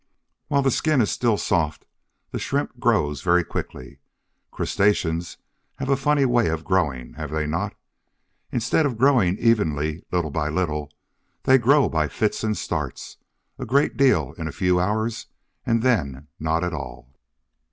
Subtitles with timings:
[0.47, 1.85] While the skin is still soft
[2.31, 3.99] the Shrimp grows very quickly.
[4.49, 5.37] Crustaceans
[5.75, 7.75] have a funny way of growing, have they not?
[8.51, 10.91] Instead of growing evenly, little by little,
[11.43, 13.17] they grow by "fits and starts,"
[13.59, 15.27] a great deal in a few hours
[15.67, 17.13] and then not at all.